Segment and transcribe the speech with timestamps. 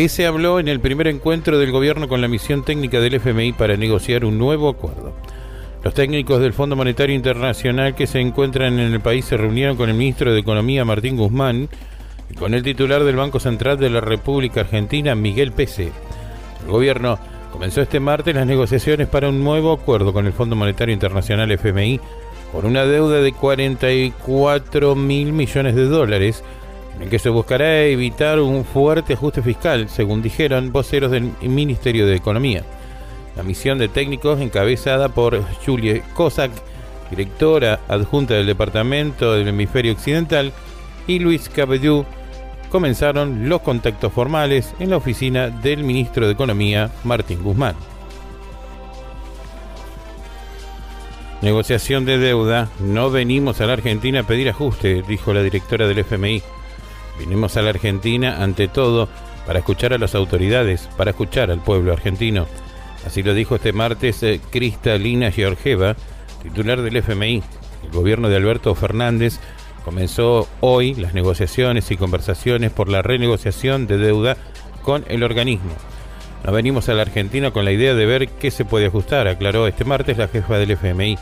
[0.00, 3.52] ¿Qué se habló en el primer encuentro del gobierno con la misión técnica del FMI
[3.52, 5.12] para negociar un nuevo acuerdo.
[5.84, 9.90] Los técnicos del Fondo Monetario Internacional que se encuentran en el país se reunieron con
[9.90, 11.68] el ministro de Economía Martín Guzmán
[12.30, 15.92] y con el titular del Banco Central de la República Argentina Miguel Pese.
[16.64, 17.18] El gobierno
[17.52, 22.00] comenzó este martes las negociaciones para un nuevo acuerdo con el Fondo Monetario Internacional FMI
[22.52, 26.42] por una deuda de 44 mil millones de dólares
[27.00, 32.16] en que se buscará evitar un fuerte ajuste fiscal, según dijeron voceros del Ministerio de
[32.16, 32.62] Economía.
[33.36, 36.50] La misión de técnicos, encabezada por Julie Kosak,
[37.10, 40.52] directora adjunta del Departamento del Hemisferio Occidental,
[41.06, 42.04] y Luis Cabellú,
[42.70, 47.74] comenzaron los contactos formales en la oficina del ministro de Economía, Martín Guzmán.
[51.42, 52.68] Negociación de deuda.
[52.80, 56.42] No venimos a la Argentina a pedir ajuste, dijo la directora del FMI.
[57.20, 59.06] Vinimos a la Argentina, ante todo,
[59.46, 62.46] para escuchar a las autoridades, para escuchar al pueblo argentino.
[63.06, 65.96] Así lo dijo este martes eh, Cristalina Georgieva,
[66.42, 67.42] titular del FMI.
[67.84, 69.38] El gobierno de Alberto Fernández
[69.84, 74.38] comenzó hoy las negociaciones y conversaciones por la renegociación de deuda
[74.82, 75.72] con el organismo.
[76.44, 79.66] No venimos a la Argentina con la idea de ver qué se puede ajustar, aclaró
[79.66, 81.18] este martes la jefa del FMI.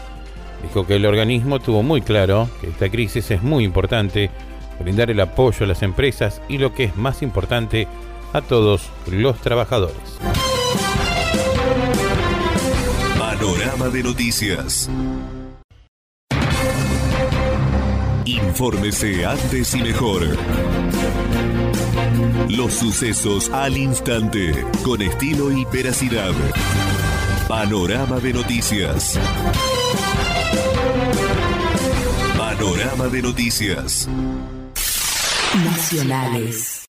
[0.62, 4.30] Dijo que el organismo tuvo muy claro que esta crisis es muy importante
[4.80, 7.88] brindar el apoyo a las empresas y lo que es más importante,
[8.32, 10.18] a todos los trabajadores.
[13.18, 14.90] Panorama de noticias.
[18.24, 20.22] Infórmese antes y mejor.
[22.48, 24.52] Los sucesos al instante,
[24.84, 26.32] con estilo y veracidad.
[27.46, 29.18] Panorama de noticias.
[32.36, 34.08] Panorama de noticias.
[35.56, 36.86] Nacionales.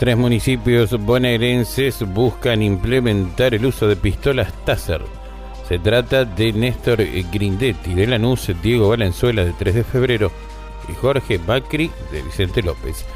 [0.00, 5.02] Tres municipios bonaerenses buscan implementar el uso de pistolas Taser.
[5.68, 6.98] Se trata de Néstor
[7.32, 10.32] Grindetti de Lanús, Diego Valenzuela de 3 de febrero
[10.88, 13.06] y Jorge Macri de Vicente López.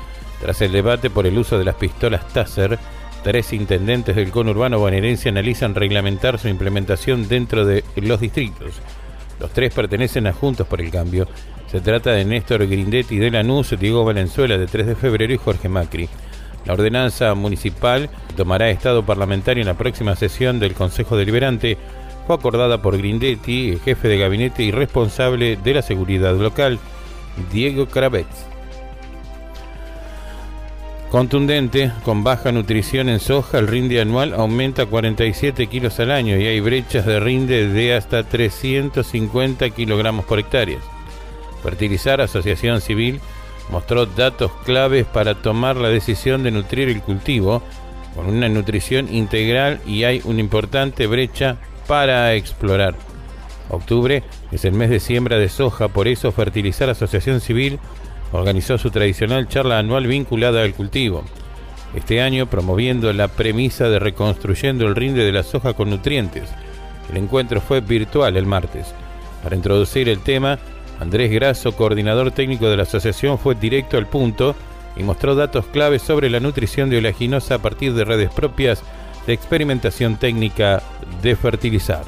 [0.41, 2.79] Tras el debate por el uso de las pistolas Taser,
[3.23, 8.81] Tres intendentes del conurbano bonaerense analizan reglamentar su implementación dentro de los distritos.
[9.39, 11.29] Los tres pertenecen a Juntos por el Cambio.
[11.71, 15.69] Se trata de Néstor Grindetti de Lanús, Diego Valenzuela de 3 de febrero y Jorge
[15.69, 16.09] Macri.
[16.65, 21.77] La ordenanza municipal tomará estado parlamentario en la próxima sesión del Consejo Deliberante.
[22.27, 26.79] Fue acordada por Grindetti, jefe de gabinete y responsable de la seguridad local,
[27.53, 28.47] Diego Cravets.
[31.11, 36.47] Contundente, con baja nutrición en soja, el rinde anual aumenta 47 kilos al año y
[36.47, 40.79] hay brechas de rinde de hasta 350 kilogramos por hectárea.
[41.65, 43.21] Fertilizar Asociación Civil
[43.71, 47.61] mostró datos claves para tomar la decisión de nutrir el cultivo
[48.15, 51.57] con una nutrición integral y hay una importante brecha
[51.89, 52.95] para explorar.
[53.69, 54.23] Octubre
[54.53, 57.81] es el mes de siembra de soja, por eso Fertilizar Asociación Civil
[58.33, 61.25] organizó su tradicional charla anual vinculada al cultivo.
[61.95, 66.49] Este año promoviendo la premisa de reconstruyendo el rinde de la soja con nutrientes.
[67.11, 68.95] El encuentro fue virtual el martes.
[69.43, 70.59] Para introducir el tema,
[71.01, 74.55] Andrés Grasso, coordinador técnico de la asociación, fue directo al punto
[74.97, 78.83] y mostró datos claves sobre la nutrición de oleaginosa a partir de redes propias
[79.27, 80.83] de experimentación técnica
[81.23, 82.05] de fertilizar.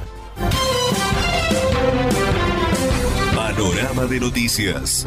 [3.35, 5.07] Panorama de noticias.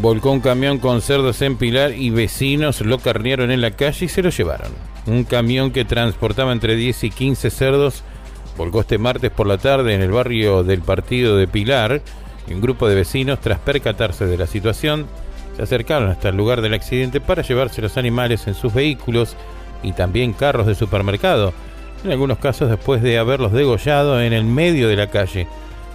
[0.00, 4.08] Volcó un camión con cerdos en Pilar y vecinos lo carnearon en la calle y
[4.08, 4.72] se lo llevaron.
[5.04, 8.02] Un camión que transportaba entre 10 y 15 cerdos
[8.56, 12.00] volcó este martes por la tarde en el barrio del partido de Pilar
[12.48, 15.06] y un grupo de vecinos, tras percatarse de la situación,
[15.54, 19.36] se acercaron hasta el lugar del accidente para llevarse los animales en sus vehículos
[19.82, 21.52] y también carros de supermercado,
[22.04, 25.46] en algunos casos después de haberlos degollado en el medio de la calle.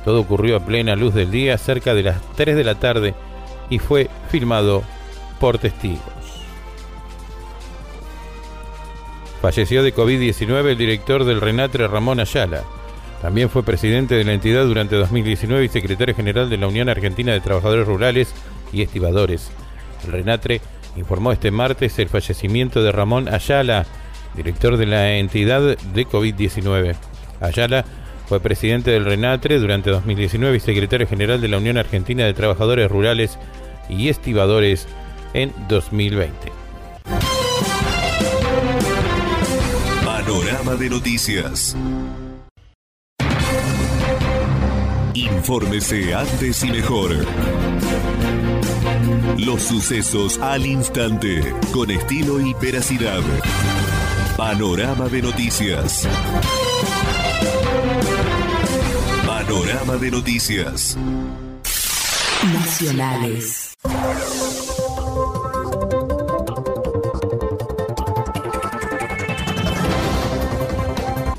[0.04, 3.16] Todo ocurrió a plena luz del día, cerca de las 3 de la tarde,
[3.70, 4.84] y fue filmado
[5.40, 6.02] por testigos.
[9.42, 12.64] Falleció de COVID-19 el director del Renatre Ramón Ayala.
[13.22, 17.32] También fue presidente de la entidad durante 2019 y secretario general de la Unión Argentina
[17.32, 18.34] de Trabajadores Rurales
[18.72, 19.52] y Estibadores.
[20.06, 20.62] El Renatre
[20.96, 23.86] informó este martes el fallecimiento de Ramón Ayala,
[24.36, 26.96] director de la entidad de COVID-19.
[27.42, 27.86] Ayala
[28.28, 32.90] fue presidente del RENATRE durante 2019 y secretario general de la Unión Argentina de Trabajadores
[32.90, 33.38] Rurales
[33.90, 34.88] y Estibadores
[35.34, 36.52] en 2020.
[40.04, 41.76] Panorama de noticias.
[45.14, 47.12] Infórmese antes y mejor.
[49.38, 53.22] Los sucesos al instante, con estilo y veracidad.
[54.36, 56.08] Panorama de noticias.
[59.56, 60.98] Panorama de noticias.
[62.54, 63.74] Nacionales.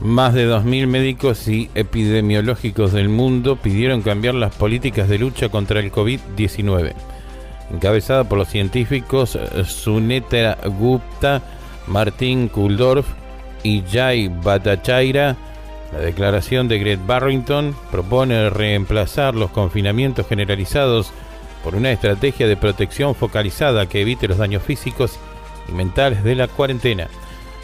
[0.00, 5.80] Más de 2.000 médicos y epidemiológicos del mundo pidieron cambiar las políticas de lucha contra
[5.80, 6.94] el COVID-19.
[7.70, 11.42] Encabezada por los científicos Suneta Gupta,
[11.86, 13.06] Martín Kuldorf
[13.62, 15.36] y Jay Bhattacharya,
[15.92, 21.12] la declaración de Greg Barrington propone reemplazar los confinamientos generalizados
[21.62, 25.18] por una estrategia de protección focalizada que evite los daños físicos
[25.68, 27.08] y mentales de la cuarentena.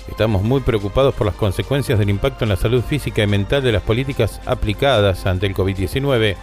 [0.08, 3.72] Estamos muy preocupados por las consecuencias del impacto en la salud física y mental de
[3.72, 6.36] las políticas aplicadas ante el COVID-19.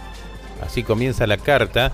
[0.64, 1.92] Así comienza la carta,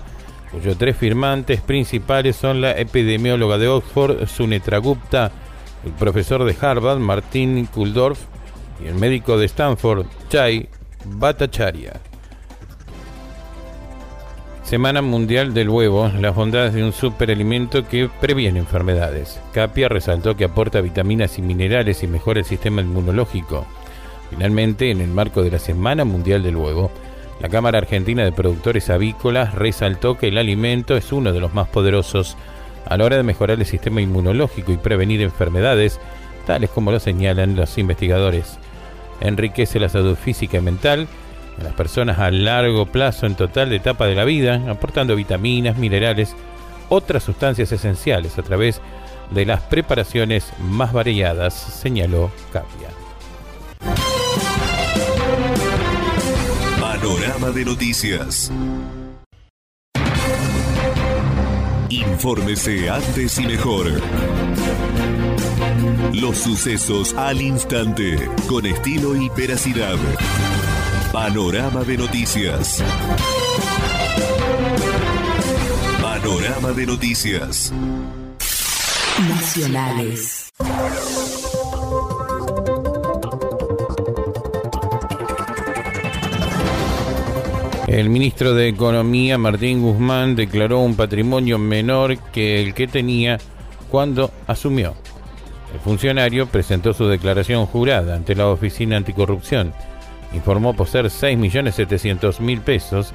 [0.51, 5.31] cuyos tres firmantes principales son la epidemióloga de Oxford, Sunetra Gupta,
[5.85, 8.19] el profesor de Harvard, Martin Kuldorf,
[8.83, 10.69] y el médico de Stanford, Chai
[11.05, 11.93] Bhattacharya.
[14.63, 19.39] Semana Mundial del Huevo, las bondades de un superalimento que previene enfermedades.
[19.53, 23.65] Capia resaltó que aporta vitaminas y minerales y mejora el sistema inmunológico.
[24.29, 26.91] Finalmente, en el marco de la Semana Mundial del Huevo,
[27.39, 31.69] la Cámara Argentina de Productores Avícolas resaltó que el alimento es uno de los más
[31.69, 32.35] poderosos
[32.85, 35.99] a la hora de mejorar el sistema inmunológico y prevenir enfermedades,
[36.45, 38.59] tales como lo señalan los investigadores.
[39.21, 41.07] Enriquece la salud física y mental,
[41.57, 45.77] en las personas a largo plazo en total de etapa de la vida, aportando vitaminas,
[45.77, 46.35] minerales,
[46.89, 48.81] otras sustancias esenciales a través
[49.31, 52.89] de las preparaciones más variadas, señaló Capia.
[56.79, 58.51] Panorama de noticias.
[61.89, 64.01] Infórmese antes y mejor.
[66.13, 69.97] Los sucesos al instante, con estilo y veracidad.
[71.13, 72.83] Panorama de noticias.
[76.01, 77.71] Panorama de noticias.
[79.29, 80.36] Nacionales.
[87.87, 93.37] El ministro de Economía, Martín Guzmán, declaró un patrimonio menor que el que tenía
[93.89, 94.93] cuando asumió.
[95.73, 99.73] El funcionario presentó su declaración jurada ante la Oficina Anticorrupción
[100.33, 103.13] informó poseer 6.700.000 pesos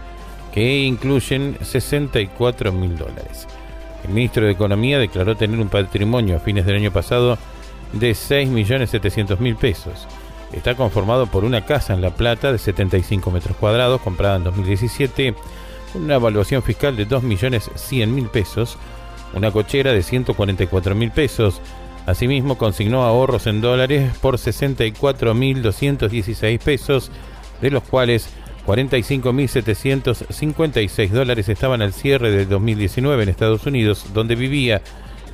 [0.52, 3.46] que incluyen 64.000 dólares.
[4.04, 7.38] El ministro de Economía declaró tener un patrimonio a fines del año pasado
[7.92, 10.06] de 6.700.000 pesos.
[10.52, 15.34] Está conformado por una casa en La Plata de 75 metros cuadrados comprada en 2017
[15.92, 18.78] con una evaluación fiscal de 2.100.000 pesos,
[19.34, 21.60] una cochera de 144.000 pesos,
[22.06, 27.12] Asimismo, consignó ahorros en dólares por 64.216 pesos,
[27.60, 28.28] de los cuales
[28.66, 34.82] 45.756 dólares estaban al cierre del 2019 en Estados Unidos, donde vivía,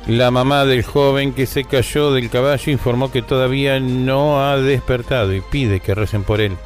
[0.06, 5.34] La mamá del joven que se cayó del caballo informó que todavía no ha despertado
[5.34, 6.56] y pide que recen por él.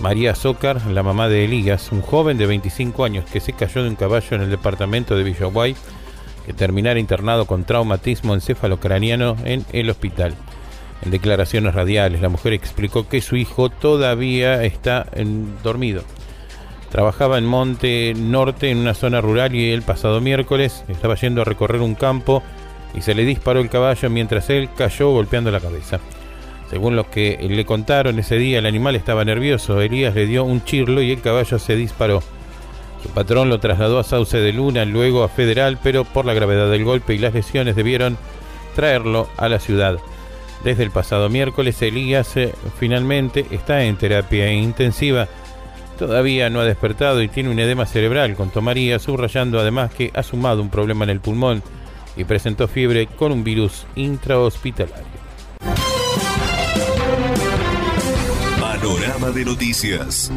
[0.00, 3.88] María Zócar, la mamá de Elías, un joven de 25 años que se cayó de
[3.88, 5.74] un caballo en el departamento de Villaguay,
[6.46, 10.36] que terminara internado con traumatismo encefalocraniano en el hospital.
[11.02, 15.06] En declaraciones radiales, la mujer explicó que su hijo todavía está
[15.62, 16.02] dormido.
[16.90, 21.44] Trabajaba en Monte Norte, en una zona rural, y el pasado miércoles estaba yendo a
[21.44, 22.42] recorrer un campo
[22.94, 26.00] y se le disparó el caballo mientras él cayó golpeando la cabeza.
[26.70, 29.80] Según lo que le contaron ese día, el animal estaba nervioso.
[29.80, 32.22] Elías le dio un chirlo y el caballo se disparó.
[33.02, 36.70] Su patrón lo trasladó a Sauce de Luna, luego a Federal, pero por la gravedad
[36.70, 38.18] del golpe y las lesiones debieron
[38.74, 39.98] traerlo a la ciudad.
[40.64, 45.28] Desde el pasado miércoles, Elías eh, finalmente está en terapia intensiva.
[45.98, 50.22] Todavía no ha despertado y tiene un edema cerebral, con Tomaría subrayando además que ha
[50.22, 51.62] sumado un problema en el pulmón
[52.16, 55.06] y presentó fiebre con un virus intrahospitalario.
[58.60, 60.30] Panorama de noticias.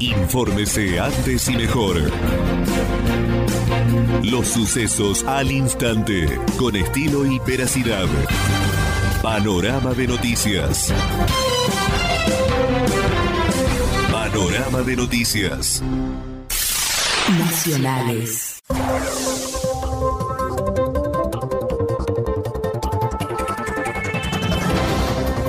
[0.00, 1.96] Infórmese antes y mejor.
[4.22, 8.06] Los sucesos al instante, con estilo y veracidad.
[9.22, 10.92] Panorama de noticias.
[14.10, 15.82] Panorama de noticias.
[17.38, 18.62] Nacionales.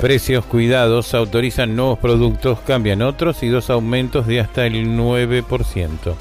[0.01, 6.15] Precios cuidados autorizan nuevos productos, cambian otros y dos aumentos de hasta el 9%.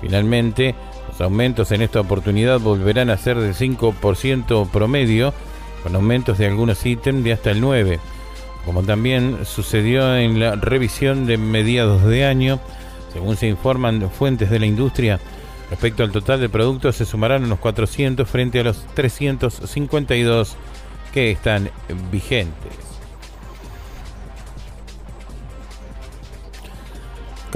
[0.00, 0.74] Finalmente,
[1.16, 5.32] los aumentos en esta oportunidad volverán a ser del 5% promedio,
[5.82, 7.98] con aumentos de algunos ítems de hasta el 9%,
[8.66, 12.60] como también sucedió en la revisión de mediados de año,
[13.14, 15.18] según se informan fuentes de la industria.
[15.70, 20.54] Respecto al total de productos, se sumarán unos 400 frente a los 352
[21.14, 21.70] que están
[22.12, 22.95] vigentes.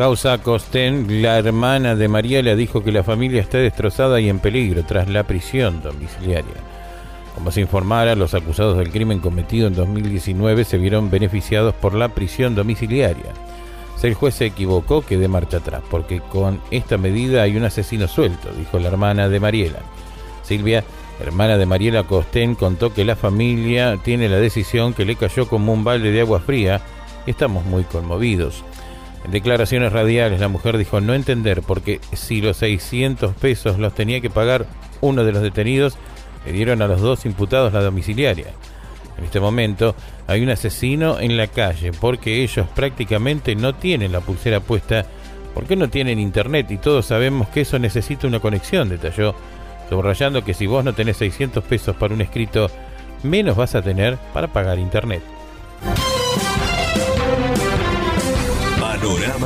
[0.01, 4.83] Causa Costén, la hermana de Mariela, dijo que la familia está destrozada y en peligro
[4.83, 6.55] tras la prisión domiciliaria.
[7.35, 12.09] Como se informara, los acusados del crimen cometido en 2019 se vieron beneficiados por la
[12.15, 13.35] prisión domiciliaria.
[13.99, 17.65] Si el juez se equivocó, que de marcha atrás, porque con esta medida hay un
[17.65, 19.81] asesino suelto, dijo la hermana de Mariela.
[20.43, 20.83] Silvia,
[21.21, 25.75] hermana de Mariela Costén, contó que la familia tiene la decisión que le cayó como
[25.75, 26.81] un balde de agua fría
[27.27, 28.65] estamos muy conmovidos.
[29.25, 34.21] En declaraciones radiales, la mujer dijo no entender porque si los 600 pesos los tenía
[34.21, 34.67] que pagar
[35.01, 35.99] uno de los detenidos,
[36.47, 38.47] le dieron a los dos imputados la domiciliaria.
[39.19, 39.95] En este momento
[40.27, 45.05] hay un asesino en la calle porque ellos prácticamente no tienen la pulsera puesta
[45.55, 49.35] porque no tienen internet y todos sabemos que eso necesita una conexión, detalló,
[49.89, 52.71] subrayando que si vos no tenés 600 pesos para un escrito,
[53.23, 55.23] menos vas a tener para pagar internet.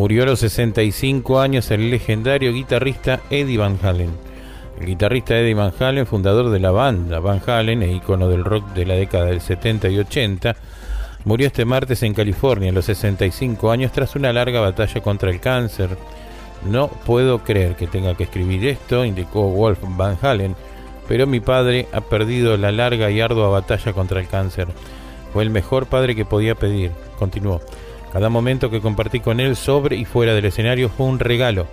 [0.00, 4.08] Murió a los 65 años el legendario guitarrista Eddie Van Halen.
[4.80, 8.72] El guitarrista Eddie Van Halen, fundador de la banda Van Halen e icono del rock
[8.72, 10.56] de la década del 70 y 80,
[11.26, 15.38] murió este martes en California a los 65 años tras una larga batalla contra el
[15.38, 15.90] cáncer.
[16.64, 20.56] No puedo creer que tenga que escribir esto, indicó Wolf Van Halen,
[21.08, 24.68] pero mi padre ha perdido la larga y ardua batalla contra el cáncer.
[25.34, 27.60] Fue el mejor padre que podía pedir, continuó.
[28.12, 31.66] Cada momento que compartí con él sobre y fuera del escenario fue un regalo.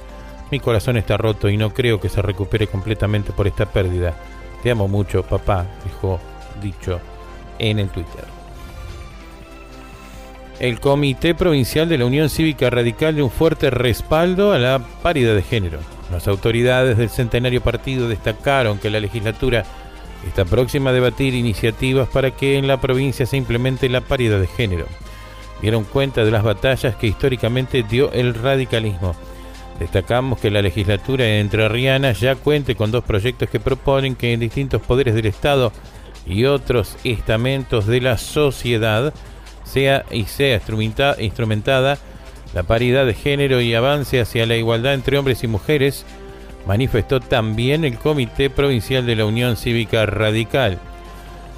[0.52, 4.14] Mi corazón está roto y no creo que se recupere completamente por esta pérdida.
[4.62, 6.20] Te amo mucho, papá, dijo
[6.62, 7.00] dicho
[7.60, 8.24] en el Twitter.
[10.60, 15.36] El Comité Provincial de la Unión Cívica Radical dio un fuerte respaldo a la paridad
[15.36, 15.80] de género.
[16.12, 19.66] Las autoridades del centenario partido destacaron que la legislatura
[20.28, 24.48] está próxima a debatir iniciativas para que en la provincia se implemente la paridad de
[24.48, 24.86] género
[25.62, 29.16] dieron cuenta de las batallas que históricamente dio el radicalismo.
[29.80, 34.82] Destacamos que la legislatura entrerriana ya cuente con dos proyectos que proponen que en distintos
[34.82, 35.72] poderes del Estado
[36.26, 39.14] y otros estamentos de la sociedad
[39.64, 40.62] sea y sea
[41.20, 41.98] instrumentada
[42.54, 46.06] la paridad de género y avance hacia la igualdad entre hombres y mujeres,
[46.66, 50.80] manifestó también el Comité Provincial de la Unión Cívica Radical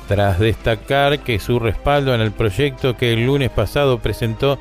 [0.10, 4.58] tras destacar que su respaldo en el proyecto que el lunes pasado presentó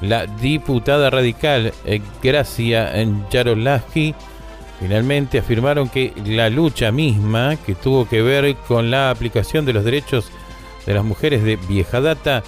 [0.00, 2.92] la diputada radical eh, Gracia
[3.30, 4.16] Yarolaski,
[4.80, 9.84] finalmente afirmaron que la lucha misma, que tuvo que ver con la aplicación de los
[9.84, 10.28] derechos
[10.84, 12.42] de las mujeres de vieja data,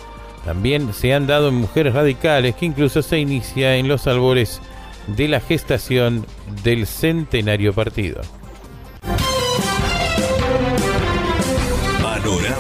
[0.45, 4.61] también se han dado en mujeres radicales que incluso se inicia en los albores
[5.07, 6.27] de la gestación
[6.65, 8.21] del centenario partido.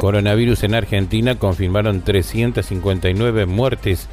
[0.00, 4.08] Coronavirus en Argentina confirmaron 359 muertes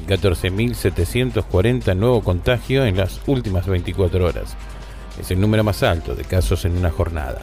[0.00, 4.56] y 14.740 nuevos contagios en las últimas 24 horas.
[5.20, 7.40] Es el número más alto de casos en una jornada.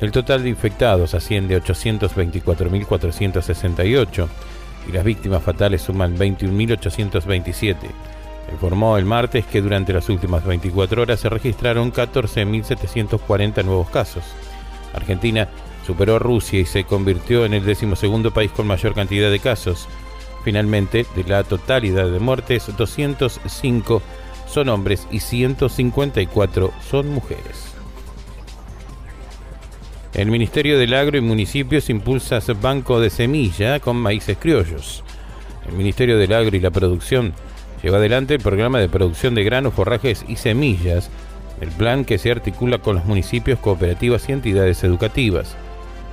[0.00, 4.28] El total de infectados asciende a 824.468
[4.88, 7.76] y las víctimas fatales suman 21.827.
[8.50, 14.24] Informó el martes que durante las últimas 24 horas se registraron 14.740 nuevos casos.
[14.92, 15.46] Argentina
[15.90, 19.88] superó a Rusia y se convirtió en el decimosegundo país con mayor cantidad de casos.
[20.44, 24.00] Finalmente, de la totalidad de muertes, 205
[24.46, 27.74] son hombres y 154 son mujeres.
[30.14, 35.02] El Ministerio del Agro y Municipios impulsa banco de semilla con maíces criollos.
[35.68, 37.34] El Ministerio del Agro y la Producción
[37.82, 41.10] lleva adelante el programa de producción de granos, forrajes y semillas,
[41.60, 45.56] el plan que se articula con los municipios, cooperativas y entidades educativas.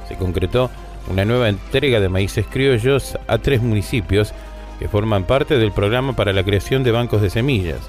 [0.08, 0.70] Se concretó
[1.10, 4.34] una nueva entrega de maíces criollos a tres municipios
[4.80, 7.80] que forman parte del programa para la creación de bancos de semillas.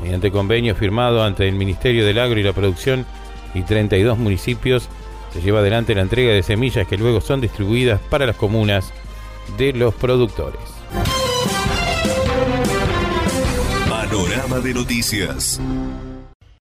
[0.00, 3.06] Mediante convenio firmado ante el Ministerio del Agro y la Producción
[3.54, 4.88] y 32 municipios,
[5.32, 8.92] se lleva adelante la entrega de semillas que luego son distribuidas para las comunas
[9.56, 10.60] de los productores.
[13.88, 15.60] Panorama de noticias.